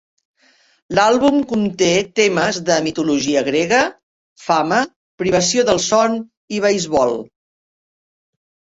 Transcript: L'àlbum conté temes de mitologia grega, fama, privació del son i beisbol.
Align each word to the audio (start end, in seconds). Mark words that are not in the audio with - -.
L'àlbum 0.99 1.37
conté 1.51 1.89
temes 2.21 2.59
de 2.71 2.79
mitologia 2.89 3.45
grega, 3.51 3.83
fama, 4.47 4.83
privació 5.23 5.69
del 5.71 5.85
son 5.93 6.21
i 6.59 6.67
beisbol. 6.69 7.19